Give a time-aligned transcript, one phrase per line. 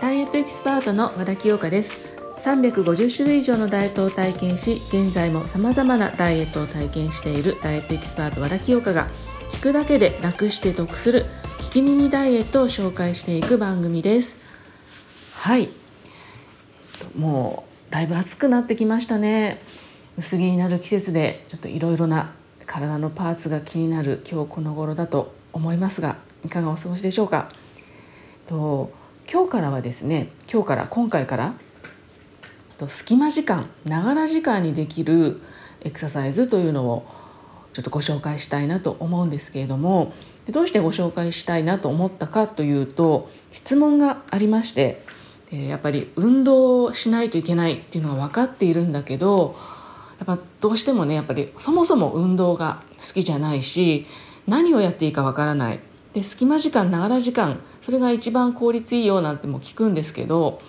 [0.00, 2.16] ダイエットエキスパートの和田清香です。
[2.44, 9.08] 350種類以上のダイエットを体験し現在も様々なダイエットを体験しているダイエットエキスパート和田清香が
[9.50, 11.26] 聞くだけで楽して得する
[11.58, 14.38] 聞き耳ダイエットを紹介していく番組です。
[15.34, 15.68] はい。
[17.16, 19.60] もうだいぶ暑くなってきましたね。
[20.16, 22.32] 薄着になる季節でちょっといろいろな
[22.66, 27.50] 体のパーツが気になる今日この頃だと思いますがいかがお過ごしでしょうか？
[28.46, 28.92] と
[29.30, 31.54] 今日からはですね今日から今回から
[32.78, 35.42] と隙間時間ながら時間にできる
[35.80, 37.06] エクササイズというのを
[37.72, 40.12] ちょっとご紹介したいなと思うんですけれども
[40.48, 45.02] どうしてご紹介したいなと思ったかというと質問がありまして
[45.50, 49.56] やっぱり運動をしないといけないっていうのは分かっているんだけど
[50.18, 54.06] やっぱどうしてもねやっぱりそもそも運動が好きじゃないし
[54.48, 55.80] 何をやっていいか分からない。
[56.14, 60.60] で隙間時間ながら時間それが一番効率いいよなんても聞くんですけど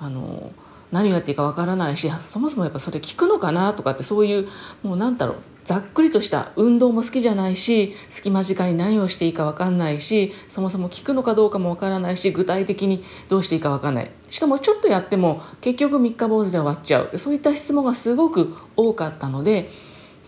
[0.00, 0.52] あの
[0.90, 4.48] 何をやっていいかわからないしそもそもやっぱそれ聞くのかなとかってそういう
[4.82, 14.10] もう何だろうざっくりとした運動も好きじゃないし隙間時間に何をしていいか分かんないしそもそも聞くのかどうかも分からないし具体的にどうしていいか分かんない。
[14.30, 17.18] しかもちょっとやっても結局三日坊主で終わっちゃう。
[17.18, 19.70] そういった質問がすごく多かったので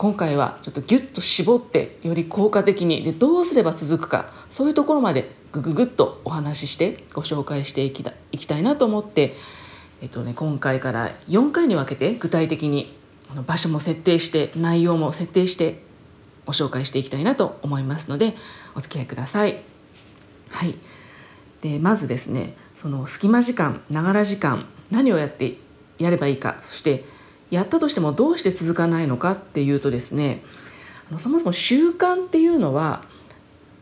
[0.02, 9.34] 今回はちょっとギュッと絞ってより効果的にでどうすれば続くかそういうところまでグググッとお話ししてご紹介していきたいきたいなと思って、
[10.00, 12.92] えっとね、今回から4回に分けて具体的に
[13.46, 15.84] 場所も設定して内容も設定して
[16.46, 18.34] ご紹介していきたいなと思いますので
[18.74, 19.62] お付き合いください。
[20.48, 20.74] はい、
[21.60, 25.58] でまずですねその隙間時間ながら時間何をやって
[26.00, 27.04] やればいいかそして
[27.52, 30.42] やったとしてもどうして続かないのかっていうとですね
[31.10, 33.04] あのそもそも習慣っていうのは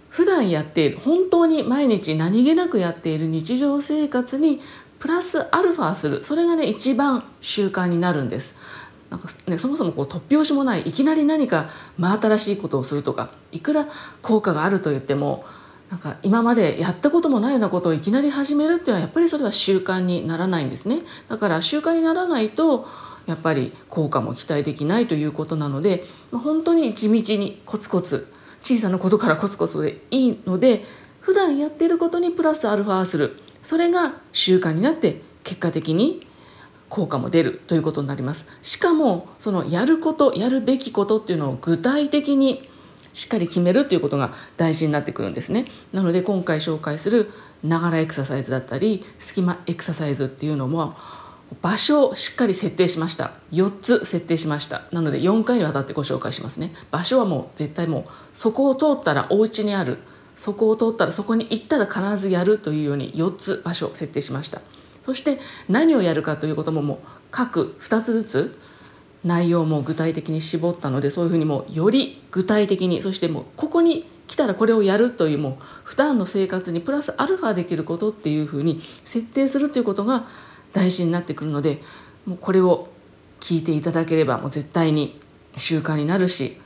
[0.08, 4.60] 普段やっている本当に毎日何気なくやっている日常生活に
[4.98, 8.56] プラスアルファするそれがね一番習慣になるんです。
[9.08, 13.88] なんか、ね、そもそもこう突拍子もないいきなり何か真新しいことをするとかいくら
[14.22, 15.44] 効果があると言っても
[15.90, 21.02] なんか今までやったこともないようなことをいきなり始めるっていうのはやっぱりそれは習慣にならないんですね。
[21.28, 22.86] だから習慣にならないと
[23.26, 28.32] やっぱり効果も期待できないということなので本当に地道にコツコツ
[28.62, 30.84] 小さなことからコツコツでいいので
[31.20, 33.38] 普段やっていることにプラスアルファする。
[33.62, 36.26] それが習慣になって結果的に
[36.88, 38.46] 効果も出るということになります。
[38.62, 42.68] しかもそのやることやるべきことっていうのを具体的に
[43.12, 45.66] しっかり決めるということが大事になってくるんですね。
[45.92, 47.30] なので今回紹介する
[47.62, 50.94] ながらエクササイズだったり隙間エクササイズっていうのも
[51.62, 53.32] 場所をしっかり設定しました。
[53.52, 54.82] 4つ設定しました。
[54.92, 56.72] なので4回にわたってご紹介しますね。
[56.90, 59.98] 場所はもう絶対もうそこを通ったらお家にある。
[60.36, 64.62] そこを通ったらそこに行ったら必ずやるというように4つ場所を設定しました。
[65.04, 66.98] そして何をやるかということももう
[67.30, 68.58] 各2つずつ
[69.24, 80.28] 内容も具体的に絞ったのでそういうふうにもうより具体的にそしてもうここに来たらこれをやるというもう普段の生活にプラスアルファできることっていうふうに設定するということが
[80.72, 81.82] 大事になってくるので
[82.26, 82.88] もうこれを
[83.40, 85.20] 聞いていただければもう絶対に
[85.56, 86.56] 習慣になるし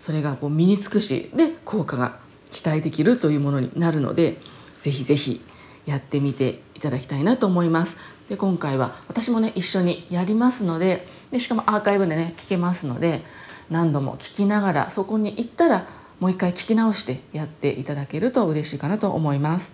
[0.00, 2.18] それがこう身につくしで効果が
[2.50, 4.38] 期待できるというものになるので
[4.80, 5.42] ぜひぜひ
[5.86, 7.96] やってみていただきたいなと思います。
[8.28, 13.22] で今回は私もね一緒にやりますのででしかもアーカイブでね聞けますので
[13.70, 15.88] 何度も聞きながらそこに行ったら
[16.20, 19.72] もう一回聞き直してやっていただけると嬉しいかなと思います。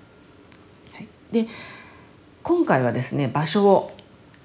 [0.93, 1.49] はい、で
[2.45, 3.91] 今回はですね場所を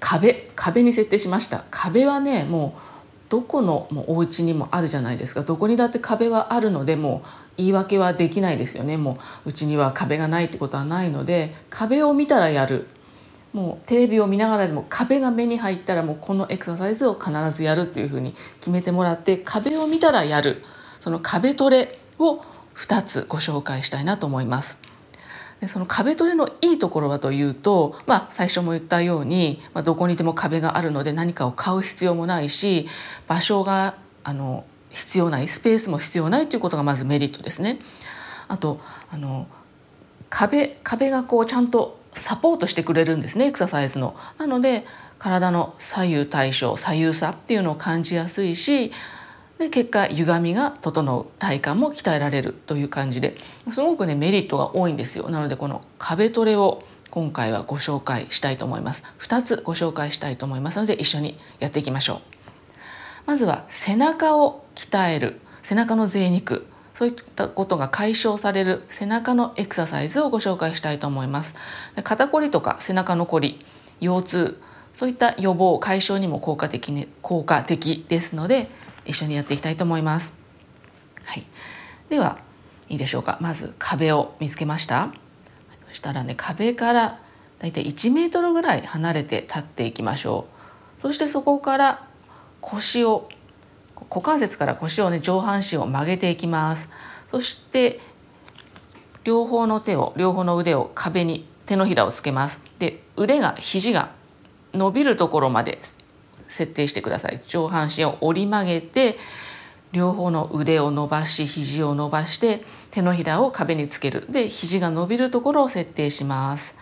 [0.00, 1.64] 壁壁に設定しました。
[1.70, 2.80] 壁はねもう
[3.28, 5.42] どこのもうお家にもあるじゃないですか。
[5.42, 7.28] どこにだって壁はあるのでもう
[7.58, 8.96] 言い訳はできないですよね。
[8.96, 12.86] もううちには壁がないってことはないので壁を見たらやる。
[13.52, 20.64] もうテレビを見ながらでも壁が目に入ったらもうこのエクササイズを必ずやるっていうふうに決めてもらって壁を見たらやる。
[21.00, 22.42] その壁トレを
[22.76, 24.78] 2つご紹介したいなと思います。
[25.60, 32.88] でその壁トレのいいところはというと、まあ、最初も言ったように、まあ、どこにでも壁があるので何かを買う必要もないし
[33.26, 37.78] 場所があの必要ないスペースも必要ないということがまずメリットですね。
[38.48, 38.80] あと
[39.10, 39.46] あの
[40.28, 44.16] 壁壁がこうちゃんとサポートしてくれるんですねエクササイズの。
[44.38, 44.84] なので
[45.18, 48.92] 体の左右対称左右差っていうのを感じやすいし
[49.60, 53.36] で結果歪みが整う体幹も鍛えられるという感じで
[53.70, 55.28] すごくねメリットが多いんですよ。
[55.28, 59.04] なのでこの壁トレを今回はご紹介したいと思います。
[59.18, 62.20] 2つご紹介したいと思いますので一緒にやっていきましょう。
[63.26, 71.54] まずは背中を鍛える背中の贅肉そういったことが解消される背中のエクササイズをご紹介したいと思います。
[72.02, 73.62] 肩こりとか背中のこり
[74.00, 74.62] 腰痛
[74.94, 78.68] そういった予防解消にも効果的,、ね、効果的ですので
[79.10, 80.32] 一緒にやっていきたいと思います、
[81.24, 81.46] はい、
[82.08, 82.38] では
[82.88, 83.38] いいでしょうか。
[83.40, 85.12] まず壁を見つけました。
[85.88, 87.20] そしたらね壁から
[87.60, 90.46] だいたい1メートルぐらい離れて立っていきましょ
[90.98, 91.00] う。
[91.00, 92.06] そしてそこから
[92.60, 93.28] 腰を
[93.94, 96.88] 股関節から腰をね上半身を曲げていきます。
[97.30, 98.00] そして
[99.22, 102.58] 両方の手を両方の腕を壁に手のひらをつけます。
[102.80, 104.10] で腕が肘が
[104.74, 105.78] 伸びるところまで
[106.50, 107.40] 設定してください。
[107.48, 109.16] 上半身を折り曲げて
[109.92, 114.26] 両方の腕を伸ばし肘を伸ばして手のひらを壁につける。
[114.30, 116.74] で肘が伸びるところを設定します。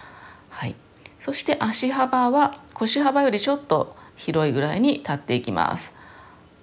[0.51, 0.75] はい。
[1.21, 5.93] そして足幅は腰幅よりちょっと広いぐらいに立っていきます。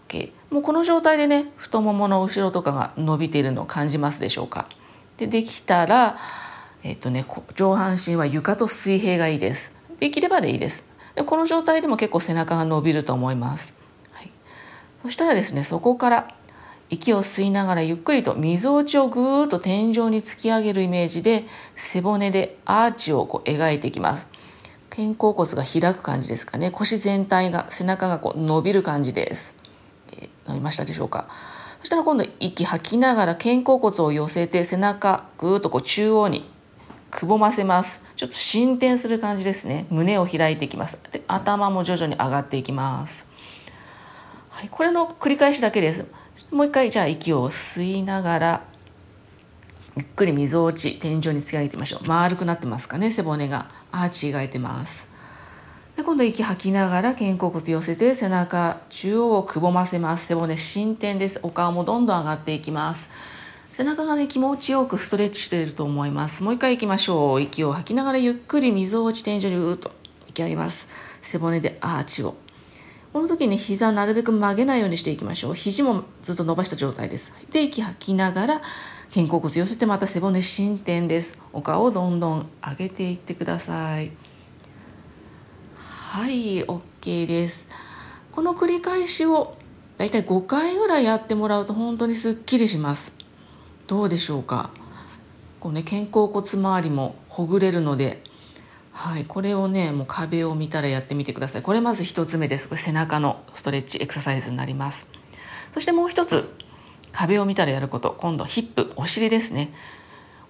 [0.08, 4.68] OK もうこの状態でね太ももの後ろとかが伸びているのを感じますでしょうか。
[5.18, 6.18] でできたら
[6.84, 7.26] えっ、とね
[7.56, 9.72] 上半身は床と水平がいいです。
[10.00, 10.84] できればでいいです。
[11.16, 13.74] でこの状態でも結構背中が伸びると思います、
[14.12, 14.32] はい、
[15.04, 16.36] そしたらですねそこから
[16.90, 21.46] 息を吸いながらゆっくりとみぞおちをぐーっと天井に突き上げるイメージで
[21.76, 24.28] 背骨でアーチをこう描いていきます。
[24.92, 26.72] 肩甲骨が開く感じですかね。
[26.72, 29.54] 腰全体が背中がこう伸びる感じです、
[30.46, 31.28] 伸びましたでしょうか。
[31.80, 36.50] そしたら今度息吐きながら肩甲骨を寄せて背中ぐーっとこう中央に
[37.10, 38.00] くぼませます。
[38.16, 39.86] ちょっと進展する感じですね。
[39.90, 40.98] 胸を開いていきます。
[41.12, 43.26] で頭も徐々に上がっていきます、
[44.50, 46.06] はい、これの繰り返しだけです。
[46.52, 48.64] もう一回じゃあ息を吸いながら
[49.98, 52.08] ゆっくりみぞおち天井に突き上げてみましょう。
[52.08, 53.12] 丸くなってますかね。
[53.12, 53.70] 背骨が。
[53.92, 55.08] アーチ描いてます。
[55.96, 60.26] で今度息吐きながら肩甲骨寄せて背中中央をくぼませます。
[60.28, 61.40] 背骨進展です。
[61.44, 63.08] お顔もどんどん上がっていきます。
[63.78, 66.44] 背中がね気持ちよくストレッチしていると思います。
[66.44, 67.42] もう一回いきましょう。
[67.42, 69.92] 息を吐きながらゆっくりみぞおち天井にうーっと。
[70.28, 70.88] 引き上げます。
[71.22, 72.36] 背骨でアーチを。
[73.12, 75.56] この時に膝をなるべく曲げないようにしていきましょう。
[75.56, 77.34] 肘もずっと伸ばした状態です。
[77.52, 78.62] で息吐きながら
[79.14, 81.38] 肩甲骨寄せてまた背骨伸展です。
[81.52, 84.12] お顔をどんどん上げていってください。
[85.76, 87.68] はい OK です。
[88.32, 89.58] この繰り返しを
[89.98, 93.15] だいたい5回ぐらいやってもらうと本当にすっきりします。
[93.88, 94.72] どうでしょうか？
[95.60, 98.24] こうね肩甲骨周りもほぐれるので
[98.92, 101.62] はいこれをねもう壁を見たらやってみてください。
[101.62, 102.68] これまず1つ目です。
[102.68, 105.06] これ背中のストレッチエクササイズになります。
[105.74, 106.50] そしてもう一つ
[107.12, 108.16] 壁を見たらやること。
[108.18, 109.74] 今度ヒップお尻ですね。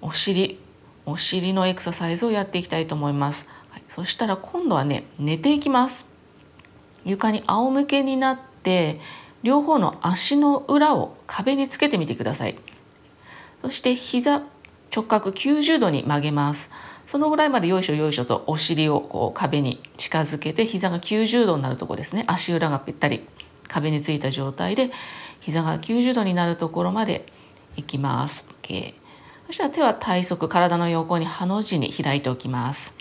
[0.02, 0.60] お尻
[1.06, 6.06] お尻のエクササイズをやっていきたいと思います、はい、そしたら今度はね寝ていきます。
[7.04, 9.00] 床に仰向けになって
[9.44, 12.58] 両方の足の裏を壁につけてみてください。
[13.66, 14.44] そして膝
[14.96, 16.70] 直角90度に曲げます。
[17.08, 22.26] そのぐらいまでよいしょよいしょとお尻をこう壁に近づけて膝が90度になるところですね。
[22.28, 23.26] 足裏がぴったり
[23.68, 24.92] 壁についた状態で
[25.40, 27.26] 膝が90度になるところまで
[27.76, 28.94] いきます、OK、
[29.48, 32.94] そしたら手は体側体の横にハの字に開いておきます。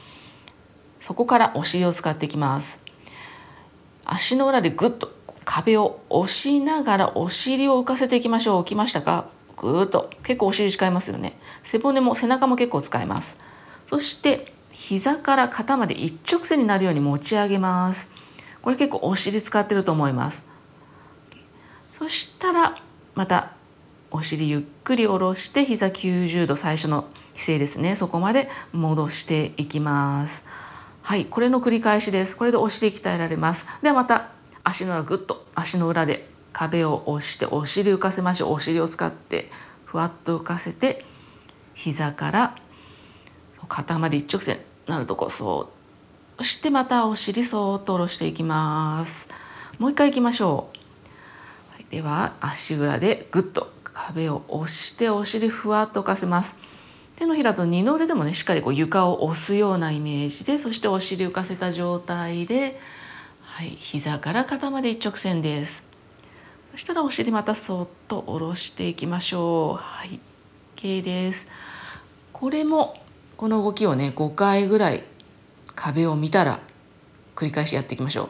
[1.02, 2.80] そこからお尻を使っていきます。
[4.06, 5.12] 足の裏でぐっと
[5.44, 8.62] 壁を押しながらお尻を浮かせていきましょう。
[8.62, 9.26] 浮きましたか？
[9.56, 11.38] ぐーっと結構お尻使いますよね。
[11.62, 13.36] 背骨も背中も結構使います。
[13.88, 18.10] そして膝から肩まで一直線になるように持ち上げます。
[18.62, 20.42] これ結構お尻使ってると思います。
[21.98, 22.76] そしたら
[23.14, 23.52] また
[24.10, 27.96] お尻ゆっくり下ろして膝90度最初の姿勢ですね。
[27.96, 30.44] そこまで戻していきます。
[31.02, 32.36] はいこれの繰り返しです。
[32.36, 33.66] これでお尻鍛えられます。
[33.82, 34.30] ではまた
[34.64, 38.52] 足の裏ぐっと足の裏で壁を押してお尻浮かせましょう。
[38.52, 39.50] お尻を使って
[39.84, 41.04] ふわっと浮かせて
[41.74, 42.56] 膝から
[43.68, 45.68] 肩まで一直線なるとこそ
[46.38, 49.28] うそしてまたお尻そーっと下ろしていきます。
[49.78, 50.68] もう一回いきましょ
[51.70, 56.56] う、はい、では足裏でぐっと壁を押してお尻ふわっと浮かせます。
[57.16, 62.80] 手のひらと二の腕でもねしっかりこう床を押すようなイメージでそしてお尻浮かせた状態で、
[63.42, 65.83] はい、膝から肩まで一直線です。
[66.74, 69.80] そしたらお尻またそっと下ろしていきましょう。
[69.80, 70.18] はい。
[70.74, 71.46] OK です。
[72.32, 73.00] これも
[73.36, 75.04] この動きをね5回ぐらい
[75.76, 76.58] 壁を見たら
[77.36, 78.28] 繰り返しやっていきましょう。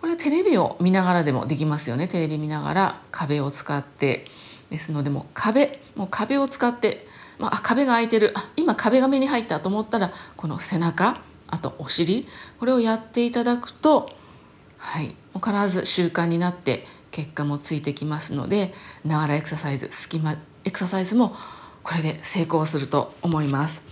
[0.00, 2.08] これテレビを見ながらでもできますよね。
[2.08, 4.24] テレビ見ながら壁を使って
[4.70, 7.06] ですのでもう壁もう壁を使って、
[7.38, 8.32] まあ、壁が開いてる。
[8.36, 12.26] あ今壁が目に入ったと思ったらこの背中あとお尻
[12.58, 14.16] これをやっていただくと
[14.78, 15.14] はい。
[15.34, 21.34] もう必ず習慣になって結果もついてきますのでながらエクササイズ隙間エクササイズも
[21.82, 23.82] これで成功すると思います。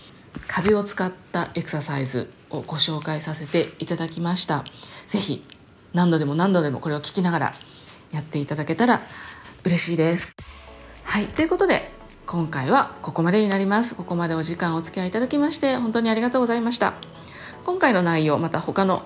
[0.48, 4.64] 壁を使ったエクササイズをご紹介させていただきました。
[5.06, 5.44] 是非
[5.92, 7.54] 何度でも何度でもこれを聞きながら
[8.10, 9.00] やっていただけたら
[9.64, 10.34] 嬉しいです。
[11.04, 11.92] はいということで
[12.26, 13.94] 今回はここまでになります。
[13.94, 16.94] ここまでお時間お付き合いいただきまして本当にありがとうございました。
[17.64, 19.02] 今回の内容また他の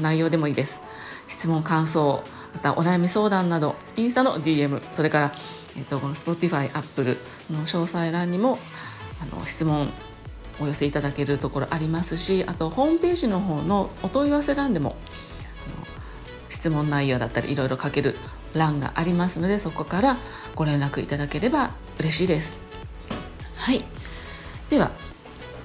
[0.00, 0.80] 内容でもいいです。
[1.26, 2.22] 質問感想
[2.54, 5.34] またお悩み相談などインスタの DM それから、
[5.76, 7.18] えっと、この Spotify、Apple
[7.50, 8.58] の詳細欄にも
[9.22, 9.88] あの質問
[10.60, 14.96] お寄せいただけるところありますしあとホームページの方のお問い合わせ欄でも
[16.58, 18.16] 質問内容だったりいろいろ書ける
[18.54, 20.16] 欄がありますのでそこから
[20.56, 22.58] ご連絡いただければ嬉しいです。
[23.56, 23.84] はい。
[24.70, 24.90] では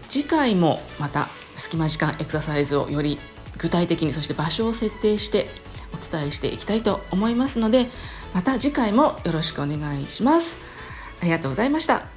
[0.09, 3.17] 次回もまた隙間時間エクササイズをより
[3.57, 5.47] 具体的にそして場所を設定して
[6.09, 7.87] 伝えしていきたいと思いますので
[8.33, 10.57] また次回もよろしくお願いします。
[11.21, 12.12] ありがとうございました。